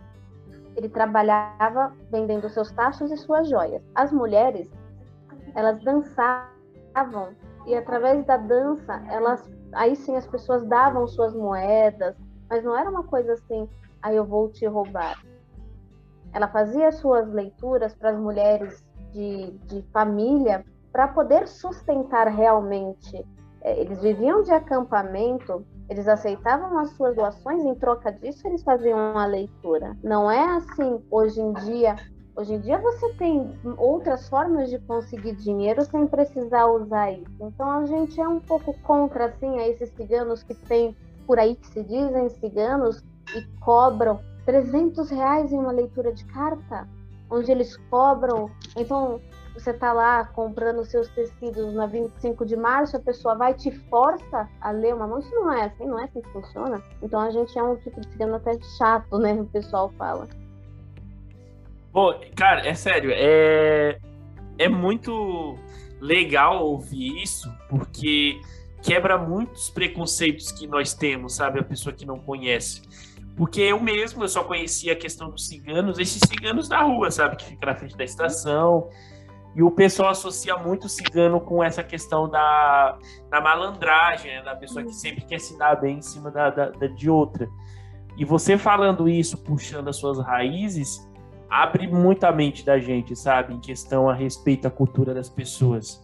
[0.77, 3.83] Ele trabalhava vendendo seus tachos e suas joias.
[3.95, 4.71] As mulheres,
[5.55, 6.52] elas dançavam
[7.67, 12.15] e através da dança, elas aí sim as pessoas davam suas moedas,
[12.49, 13.69] mas não era uma coisa assim,
[14.03, 15.23] aí eu vou te roubar.
[16.33, 23.25] Ela fazia suas leituras para as mulheres de, de família para poder sustentar realmente.
[23.63, 28.99] É, eles viviam de acampamento eles aceitavam as suas doações, em troca disso eles faziam
[29.19, 29.95] a leitura.
[30.03, 31.97] Não é assim hoje em dia.
[32.35, 37.31] Hoje em dia você tem outras formas de conseguir dinheiro sem precisar usar isso.
[37.41, 41.55] Então a gente é um pouco contra assim a esses ciganos que tem por aí
[41.55, 43.05] que se dizem ciganos
[43.37, 46.89] e cobram 300 reais em uma leitura de carta,
[47.31, 48.51] onde eles cobram.
[48.77, 49.21] Então
[49.53, 54.49] você está lá comprando seus tecidos na 25 de março, a pessoa vai te força
[54.59, 55.19] a ler uma mão.
[55.19, 56.83] Isso não é assim, não é assim que funciona.
[57.03, 59.35] Então a gente é um tipo de cigano até chato, né?
[59.35, 60.27] O pessoal fala.
[61.93, 63.99] Bom, cara, é sério, é,
[64.59, 65.57] é muito
[66.01, 68.41] legal ouvir isso, porque
[68.83, 71.61] quebra muitos preconceitos que nós temos, sabe?
[71.61, 72.83] A pessoa que não conhece.
[73.37, 77.37] Porque eu mesmo, eu só conhecia a questão dos ciganos, esses ciganos da rua, sabe?
[77.37, 78.89] Que fica na frente da estação,
[79.55, 84.43] e o pessoal associa muito o cigano com essa questão da, da malandragem, né?
[84.43, 87.49] da pessoa que sempre quer se dar bem em cima da, da, da, de outra.
[88.17, 91.07] E você falando isso, puxando as suas raízes,
[91.53, 93.53] abre muito a mente da gente, sabe?
[93.53, 96.03] Em questão a respeito à cultura das pessoas.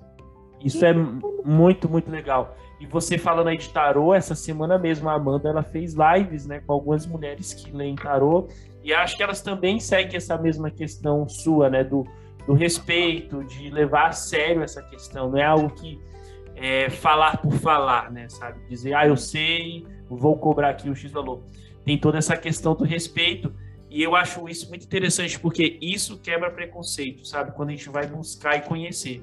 [0.62, 2.54] Isso é muito, muito legal.
[2.78, 6.60] E você falando aí de tarô, essa semana mesmo a Amanda ela fez lives, né,
[6.64, 8.46] com algumas mulheres que leem tarô,
[8.84, 12.04] e acho que elas também seguem essa mesma questão sua, né, do
[12.48, 15.28] do respeito, de levar a sério essa questão.
[15.30, 16.00] Não é algo que
[16.56, 18.26] é, falar por falar, né?
[18.30, 18.58] Sabe?
[18.66, 21.42] Dizer, ah, eu sei, vou cobrar aqui o X valor.
[21.84, 23.52] Tem toda essa questão do respeito.
[23.90, 27.52] E eu acho isso muito interessante, porque isso quebra preconceito, sabe?
[27.52, 29.22] Quando a gente vai buscar e conhecer.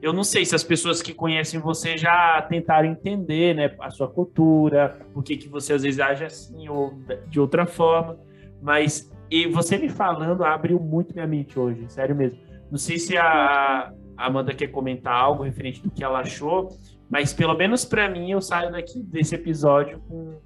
[0.00, 4.06] Eu não sei se as pessoas que conhecem você já tentaram entender né, a sua
[4.06, 6.98] cultura, por que, você às vezes age assim ou
[7.28, 8.18] de outra forma,
[8.60, 12.38] mas e você me falando abriu muito minha mente hoje, sério mesmo.
[12.70, 16.68] Não sei se a Amanda quer comentar algo referente do que ela achou,
[17.08, 20.38] mas pelo menos para mim eu saio daqui desse episódio com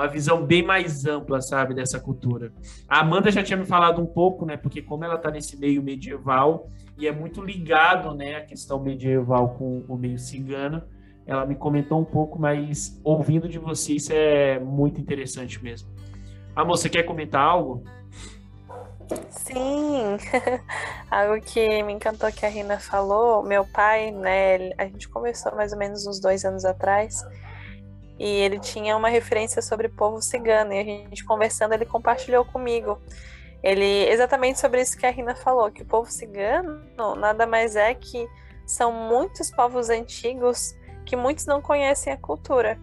[0.00, 2.50] uma visão bem mais ampla, sabe, dessa cultura.
[2.88, 5.82] A Amanda já tinha me falado um pouco, né, porque como ela está nesse meio
[5.82, 10.82] medieval e é muito ligado, né, a questão medieval com o meio cigano,
[11.26, 15.88] ela me comentou um pouco, mas ouvindo de você isso é muito interessante mesmo.
[16.56, 17.84] A moça quer comentar algo?
[19.28, 20.16] Sim,
[21.10, 25.72] algo que me encantou que a Rina falou, meu pai, né, a gente conversou mais
[25.72, 27.22] ou menos uns dois anos atrás,
[28.20, 33.00] e ele tinha uma referência sobre povo cigano, e a gente conversando, ele compartilhou comigo.
[33.62, 36.82] Ele, exatamente sobre isso que a Rina falou, que o povo cigano
[37.16, 38.28] nada mais é que
[38.66, 40.74] são muitos povos antigos
[41.06, 42.78] que muitos não conhecem a cultura.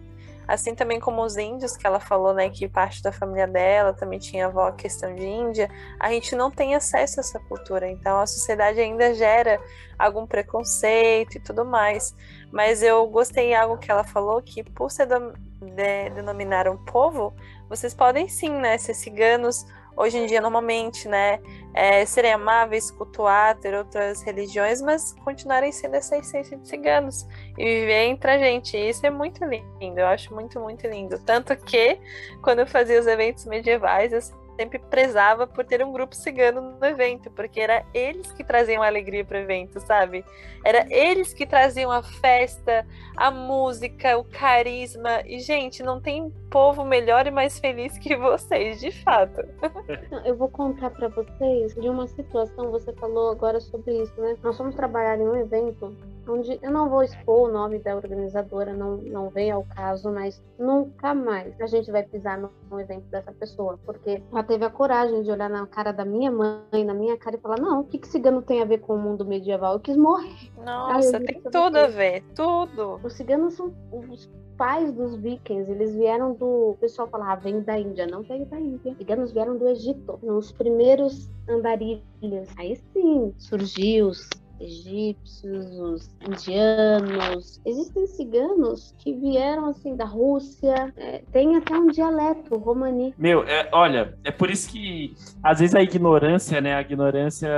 [0.48, 4.18] Assim também como os índios, que ela falou, né, que parte da família dela também
[4.18, 5.68] tinha avó questão de Índia,
[6.00, 7.86] a gente não tem acesso a essa cultura.
[7.90, 9.60] Então a sociedade ainda gera
[9.98, 12.16] algum preconceito e tudo mais.
[12.50, 17.34] Mas eu gostei de algo que ela falou, que por ser de, denominar um povo,
[17.68, 19.66] vocês podem sim, né, ser ciganos
[19.98, 21.40] hoje em dia normalmente, né,
[21.74, 27.26] é, serem amáveis, cultuar, ter outras religiões, mas continuarem sendo essa essência de ciganos
[27.58, 28.76] e viver entre a gente.
[28.76, 31.18] Isso é muito lindo, eu acho muito, muito lindo.
[31.20, 31.98] Tanto que,
[32.42, 34.20] quando eu fazia os eventos medievais, eu
[34.58, 39.24] sempre prezava por ter um grupo cigano no evento, porque era eles que traziam alegria
[39.24, 40.24] para o evento, sabe?
[40.64, 42.84] Era eles que traziam a festa,
[43.16, 45.22] a música, o carisma.
[45.24, 49.42] E, gente, não tem povo melhor e mais feliz que vocês, de fato.
[50.26, 54.36] Eu vou contar para vocês de uma situação, você falou agora sobre isso, né?
[54.42, 55.94] Nós fomos trabalhar em um evento
[56.28, 60.42] onde eu não vou expor o nome da organizadora, não, não vem ao caso, mas
[60.58, 65.22] nunca mais a gente vai pisar no, evento dessa pessoa, porque ela teve a coragem
[65.22, 67.98] de olhar na cara da minha mãe, na minha cara e falar: não, o que,
[67.98, 69.74] que cigano tem a ver com o mundo medieval?
[69.74, 70.50] Eu quis morrer.
[70.64, 72.98] Nossa, tem tudo a ver, tudo.
[73.04, 76.70] Os ciganos são os pais dos vikings, eles vieram do.
[76.70, 78.06] O pessoal falava, ah, vem da Índia.
[78.06, 78.92] Não veio da Índia.
[78.92, 80.18] Os ciganos vieram do Egito.
[80.22, 82.48] Nos primeiros andarilhos.
[82.56, 84.28] Aí sim, surgiu os
[84.60, 87.60] egípcios, os indianos.
[87.64, 90.92] Existem ciganos que vieram assim da Rússia.
[90.96, 93.14] É, tem até um dialeto romani.
[93.18, 96.74] Meu, é, olha, é por isso que às vezes a ignorância, né?
[96.74, 97.48] A ignorância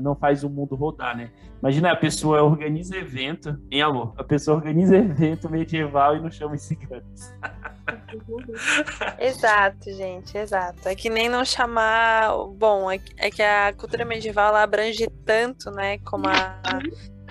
[0.00, 1.30] não faz o mundo rodar, né?
[1.60, 6.54] Imagina a pessoa organiza evento, em amor, a pessoa organiza evento medieval e não chama
[6.54, 7.32] os ciganos.
[9.18, 10.88] exato, gente, exato.
[10.88, 12.32] É que nem não chamar.
[12.54, 15.98] Bom, é, é que a cultura medieval abrange tanto, né?
[15.98, 16.60] Como a.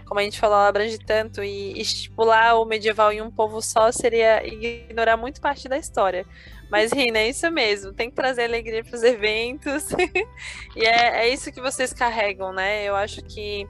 [0.05, 3.91] Como a gente falou, ela abrange tanto e estipular o medieval em um povo só
[3.91, 6.25] seria ignorar muito parte da história.
[6.69, 7.93] Mas, Rina, é isso mesmo.
[7.93, 9.89] Tem que trazer alegria para os eventos.
[10.75, 12.83] e é, é isso que vocês carregam, né?
[12.83, 13.65] Eu acho que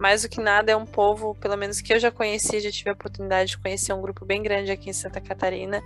[0.00, 2.88] mais do que nada é um povo, pelo menos que eu já conheci, já tive
[2.88, 5.82] a oportunidade de conhecer um grupo bem grande aqui em Santa Catarina,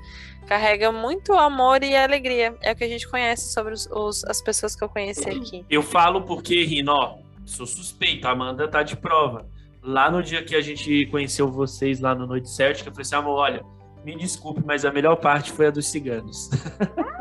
[0.46, 2.55] carrega muito amor e alegria.
[2.62, 5.66] É o que a gente conhece sobre os, os, as pessoas que eu conheci aqui.
[5.68, 9.48] Eu falo porque, Rino, ó, sou suspeito, a Amanda tá de prova.
[9.82, 13.16] Lá no dia que a gente conheceu vocês lá no Noite Céltica, eu falei assim,
[13.16, 13.64] amor, olha,
[14.05, 16.50] me desculpe, mas a melhor parte foi a dos ciganos.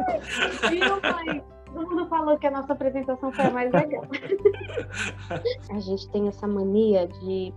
[0.04, 1.44] Ai, viu, mãe?
[1.74, 4.06] todo mundo falou que a nossa apresentação foi a mais legal.
[5.70, 7.54] a gente tem essa mania de,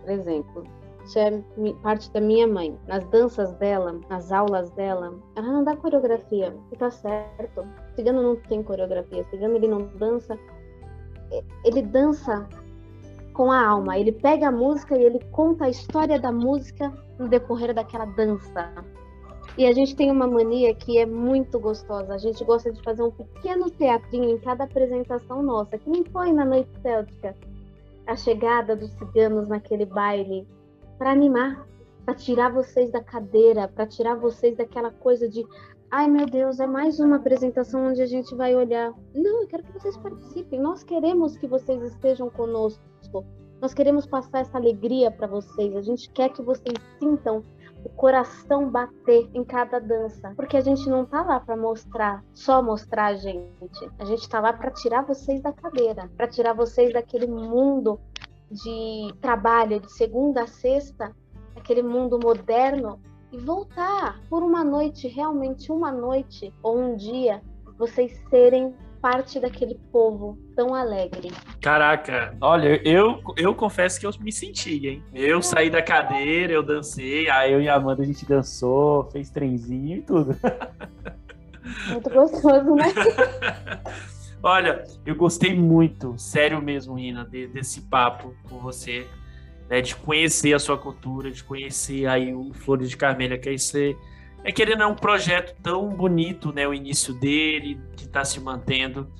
[0.00, 0.64] por exemplo,
[1.04, 1.42] isso é
[1.82, 2.78] parte da minha mãe.
[2.86, 6.54] Nas danças dela, nas aulas dela, ela não dá coreografia.
[6.70, 7.62] E tá certo.
[7.62, 9.22] O cigano não tem coreografia.
[9.22, 10.38] O cigano ele não dança.
[11.64, 12.48] Ele dança
[13.38, 13.96] com a alma.
[13.96, 18.74] Ele pega a música e ele conta a história da música no decorrer daquela dança.
[19.56, 22.12] E a gente tem uma mania que é muito gostosa.
[22.12, 25.78] A gente gosta de fazer um pequeno teatrinho em cada apresentação nossa.
[25.78, 27.36] Que nem foi na Noite Céltica.
[28.08, 30.44] A chegada dos ciganos naquele baile.
[30.98, 31.64] Para animar,
[32.04, 35.46] para tirar vocês da cadeira, para tirar vocês daquela coisa de
[35.90, 38.92] ai meu Deus, é mais uma apresentação onde a gente vai olhar.
[39.14, 40.60] Não, eu quero que vocês participem.
[40.60, 42.82] Nós queremos que vocês estejam conosco.
[43.60, 45.74] Nós queremos passar essa alegria para vocês.
[45.74, 47.42] A gente quer que vocês sintam
[47.84, 52.62] o coração bater em cada dança, porque a gente não tá lá para mostrar, só
[52.62, 53.90] mostrar a gente.
[53.98, 57.98] A gente tá lá para tirar vocês da cadeira, para tirar vocês daquele mundo
[58.50, 61.14] de trabalho de segunda a sexta,
[61.56, 63.00] aquele mundo moderno
[63.32, 67.42] e voltar por uma noite, realmente uma noite ou um dia,
[67.78, 71.30] vocês serem parte daquele povo tão alegre.
[71.60, 75.04] Caraca, olha, eu, eu confesso que eu me senti, hein?
[75.14, 79.30] Eu saí da cadeira, eu dancei, aí eu e a Amanda a gente dançou, fez
[79.30, 80.36] trenzinho e tudo.
[81.90, 82.86] Muito gostoso, né?
[84.42, 89.06] olha, eu gostei muito, sério mesmo, Rina, de, desse papo com você.
[89.68, 93.58] Né, de conhecer a sua cultura, de conhecer aí o Flores de Carmelha, que aí
[93.58, 93.94] você
[94.44, 96.66] é querendo é um projeto tão bonito, né?
[96.66, 99.10] O início dele, que está se mantendo.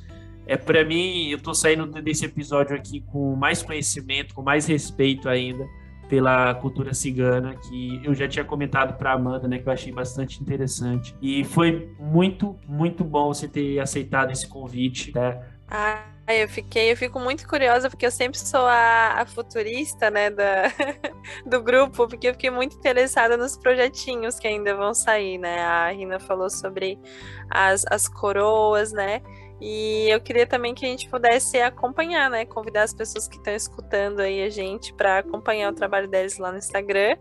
[0.47, 5.29] É para mim, eu estou saindo desse episódio aqui com mais conhecimento, com mais respeito
[5.29, 5.67] ainda
[6.09, 10.41] pela cultura cigana, que eu já tinha comentado para Amanda, né, que eu achei bastante
[10.41, 11.15] interessante.
[11.21, 15.39] E foi muito, muito bom você ter aceitado esse convite, né?
[15.71, 20.11] Ah, Aí eu fiquei, eu fico muito curiosa, porque eu sempre sou a, a futurista,
[20.11, 20.65] né, da,
[21.47, 25.59] do grupo, porque eu fiquei muito interessada nos projetinhos que ainda vão sair, né?
[25.61, 26.99] A Rina falou sobre
[27.49, 29.23] as, as coroas, né?
[29.59, 32.45] E eu queria também que a gente pudesse acompanhar, né?
[32.45, 36.53] Convidar as pessoas que estão escutando aí a gente para acompanhar o trabalho deles lá
[36.53, 37.17] no Instagram.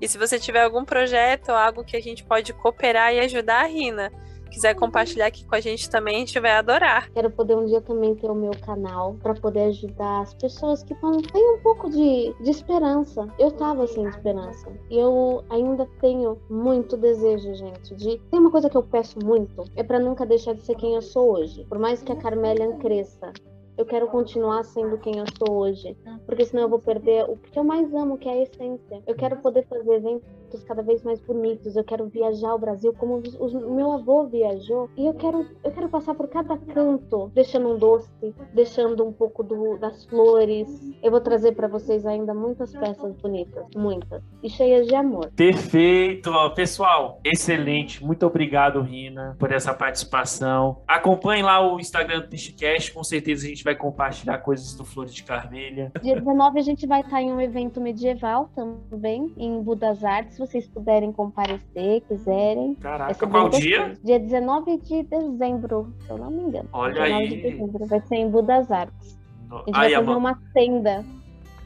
[0.00, 3.64] E se você tiver algum projeto ou algo que a gente pode cooperar e ajudar
[3.64, 4.12] a Rina,
[4.52, 7.10] quiser compartilhar aqui com a gente também, a gente vai adorar.
[7.12, 10.94] Quero poder um dia também ter o meu canal para poder ajudar as pessoas que
[11.02, 13.26] não têm um pouco de, de esperança.
[13.38, 14.70] Eu tava sem esperança.
[14.90, 18.18] E eu ainda tenho muito desejo, gente, de.
[18.30, 21.02] Tem uma coisa que eu peço muito, é para nunca deixar de ser quem eu
[21.02, 21.64] sou hoje.
[21.68, 23.32] Por mais que a Carmelian cresça,
[23.76, 25.96] eu quero continuar sendo quem eu sou hoje,
[26.26, 29.02] porque senão eu vou perder o que eu mais amo, que é a essência.
[29.06, 30.32] Eu quero poder fazer eventos
[30.66, 35.06] cada vez mais bonitos, eu quero viajar o Brasil como o meu avô viajou, e
[35.06, 38.10] eu quero, eu quero passar por cada canto, deixando um doce,
[38.52, 40.68] deixando um pouco do, das flores.
[41.02, 45.30] Eu vou trazer para vocês ainda muitas peças bonitas, muitas, e cheias de amor.
[45.34, 48.04] Perfeito, pessoal, excelente.
[48.04, 50.82] Muito obrigado, Rina, por essa participação.
[50.86, 55.14] Acompanhe lá o Instagram do Tichcast, com certeza a gente vai compartilhar coisas do Flores
[55.14, 55.90] de Carmelha.
[56.12, 60.40] Dia 19 a gente vai estar em um evento medieval também, em Budas Artes, se
[60.40, 62.74] vocês puderem comparecer, quiserem.
[62.74, 63.96] Caraca, qual dia?
[64.04, 66.68] Dia 19 de dezembro, se eu não me engano.
[66.72, 67.28] Olha aí.
[67.28, 69.18] De dezembro, vai ser em Budas Artes.
[69.48, 69.56] No...
[69.56, 71.04] A gente vai fazer uma tenda.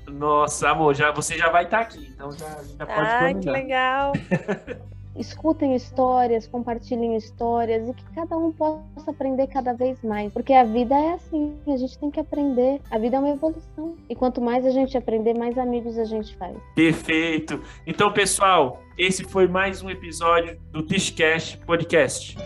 [0.08, 2.46] Nossa, amor, já, você já vai estar aqui, então já,
[2.78, 4.12] já pode Ah, que legal.
[5.18, 10.32] escutem histórias, compartilhem histórias e que cada um possa aprender cada vez mais.
[10.32, 12.80] Porque a vida é assim, a gente tem que aprender.
[12.90, 13.96] A vida é uma evolução.
[14.08, 16.56] E quanto mais a gente aprender, mais amigos a gente faz.
[16.74, 17.60] Perfeito.
[17.86, 22.36] Então, pessoal, esse foi mais um episódio do Tishcast Podcast.